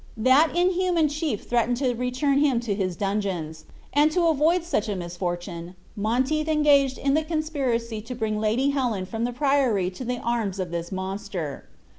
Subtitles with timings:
[0.17, 4.95] That inhuman chief threatened to return him to his dungeons; and to avoid such a
[4.95, 10.17] misfortune, Monteith engaged in the conspiracy to bring Lady Helen from the priory to the
[10.17, 11.67] arms of this monster.